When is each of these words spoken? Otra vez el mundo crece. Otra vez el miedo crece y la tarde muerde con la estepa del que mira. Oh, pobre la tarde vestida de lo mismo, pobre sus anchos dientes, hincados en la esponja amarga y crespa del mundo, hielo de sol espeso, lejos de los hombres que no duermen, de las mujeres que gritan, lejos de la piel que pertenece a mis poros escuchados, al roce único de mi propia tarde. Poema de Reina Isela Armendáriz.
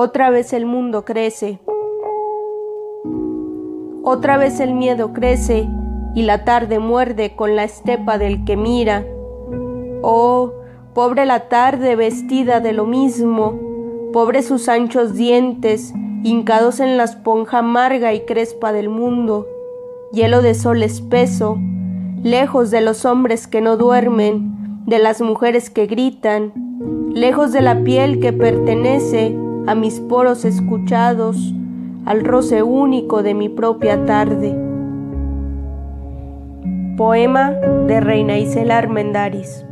Otra 0.00 0.30
vez 0.30 0.52
el 0.52 0.64
mundo 0.64 1.04
crece. 1.04 1.58
Otra 4.04 4.36
vez 4.36 4.60
el 4.60 4.72
miedo 4.72 5.12
crece 5.12 5.68
y 6.14 6.22
la 6.22 6.44
tarde 6.44 6.78
muerde 6.78 7.34
con 7.34 7.56
la 7.56 7.64
estepa 7.64 8.16
del 8.16 8.44
que 8.44 8.56
mira. 8.56 9.04
Oh, 10.02 10.52
pobre 10.94 11.26
la 11.26 11.48
tarde 11.48 11.96
vestida 11.96 12.60
de 12.60 12.72
lo 12.72 12.86
mismo, 12.86 13.58
pobre 14.12 14.42
sus 14.42 14.68
anchos 14.68 15.14
dientes, 15.14 15.92
hincados 16.22 16.78
en 16.78 16.96
la 16.96 17.02
esponja 17.02 17.58
amarga 17.58 18.14
y 18.14 18.20
crespa 18.20 18.72
del 18.72 18.88
mundo, 18.90 19.48
hielo 20.12 20.42
de 20.42 20.54
sol 20.54 20.84
espeso, 20.84 21.58
lejos 22.22 22.70
de 22.70 22.82
los 22.82 23.04
hombres 23.04 23.48
que 23.48 23.60
no 23.60 23.76
duermen, 23.76 24.84
de 24.86 25.00
las 25.00 25.20
mujeres 25.20 25.70
que 25.70 25.86
gritan, 25.86 26.52
lejos 27.12 27.50
de 27.50 27.62
la 27.62 27.82
piel 27.82 28.20
que 28.20 28.32
pertenece 28.32 29.36
a 29.68 29.74
mis 29.74 30.00
poros 30.00 30.46
escuchados, 30.46 31.52
al 32.06 32.24
roce 32.24 32.62
único 32.62 33.22
de 33.22 33.34
mi 33.34 33.50
propia 33.50 34.06
tarde. 34.06 34.56
Poema 36.96 37.50
de 37.50 38.00
Reina 38.00 38.38
Isela 38.38 38.78
Armendáriz. 38.78 39.66